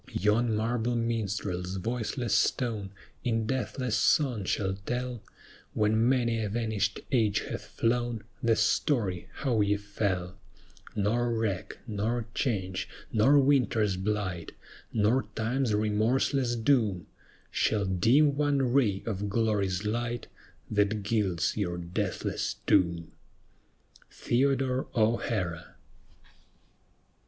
Yon 0.13 0.55
marble 0.55 0.95
minstrel's 0.95 1.75
voiceless 1.75 2.33
stone 2.33 2.89
In 3.23 3.45
deathless 3.45 3.95
song 3.95 4.45
shall 4.45 4.73
tell 4.87 5.21
When 5.75 6.09
many 6.09 6.41
a 6.43 6.49
vanished 6.49 7.01
age 7.11 7.41
hath 7.41 7.67
flown, 7.67 8.23
The 8.41 8.55
story 8.55 9.29
how 9.31 9.61
ye 9.61 9.77
fell; 9.77 10.39
Nor 10.95 11.31
wreck, 11.31 11.77
nor 11.85 12.25
change, 12.33 12.89
nor 13.13 13.37
winter's 13.37 13.95
blight, 13.95 14.53
Nor 14.91 15.27
Time's 15.35 15.71
remorseless 15.71 16.55
doom, 16.55 17.05
Shall 17.51 17.85
dim 17.85 18.35
one 18.35 18.73
ray 18.73 19.03
of 19.05 19.29
glory's 19.29 19.85
light 19.85 20.25
That 20.71 21.03
gilds 21.03 21.55
your 21.55 21.77
deathless 21.77 22.55
tomb. 22.65 23.11
THEODORE 24.09 24.87
O'HARA. 24.95 25.75